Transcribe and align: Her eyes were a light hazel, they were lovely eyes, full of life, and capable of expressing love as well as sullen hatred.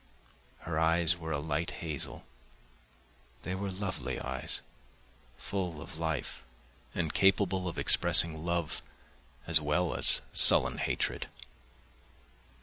Her 0.61 0.79
eyes 0.79 1.15
were 1.15 1.31
a 1.31 1.37
light 1.37 1.69
hazel, 1.85 2.23
they 3.43 3.53
were 3.53 3.69
lovely 3.69 4.19
eyes, 4.19 4.61
full 5.37 5.79
of 5.79 5.99
life, 5.99 6.41
and 6.95 7.13
capable 7.13 7.67
of 7.67 7.77
expressing 7.77 8.43
love 8.43 8.81
as 9.45 9.61
well 9.61 9.93
as 9.93 10.21
sullen 10.33 10.79
hatred. 10.79 11.27